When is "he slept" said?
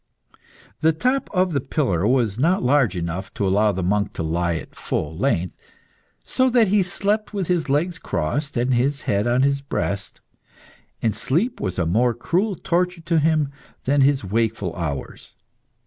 6.69-7.35